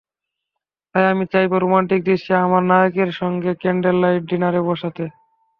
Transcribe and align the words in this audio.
তাই 0.95 1.05
আমি 1.07 1.25
চাইব, 1.31 1.51
রোমান্টিক 1.57 1.99
দৃশ্যে 2.03 2.33
আমার 2.45 2.63
নায়কের 2.63 3.09
সঙ্গে 3.11 3.51
ক্যান্ডললাইট 3.61 4.23
ডিনারে 4.29 4.61
বসতে। 4.61 5.03